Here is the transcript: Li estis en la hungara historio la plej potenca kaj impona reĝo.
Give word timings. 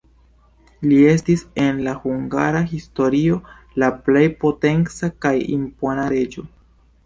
Li 0.85 0.95
estis 1.09 1.43
en 1.63 1.81
la 1.89 1.93
hungara 2.07 2.63
historio 2.73 3.39
la 3.85 3.93
plej 4.09 4.27
potenca 4.43 5.15
kaj 5.27 5.37
impona 5.61 6.11
reĝo. 6.19 6.51